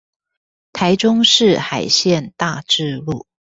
[0.73, 3.27] 台中市海線大智路